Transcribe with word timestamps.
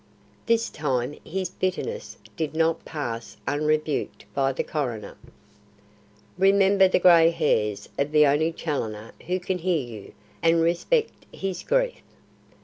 This 0.47 0.71
time 0.71 1.13
his 1.23 1.51
bitterness 1.51 2.17
did 2.35 2.55
not 2.55 2.85
pass 2.85 3.37
unrebuked 3.47 4.25
by 4.33 4.51
the 4.51 4.63
coroner: 4.63 5.15
"Remember 6.39 6.87
the 6.87 6.97
grey 6.97 7.29
hairs 7.29 7.87
of 7.99 8.11
the 8.11 8.25
only 8.25 8.51
Challoner 8.51 9.11
who 9.27 9.39
can 9.39 9.59
hear 9.59 9.79
you, 9.85 10.13
and 10.41 10.59
respect 10.59 11.27
his 11.31 11.61
grief." 11.61 12.01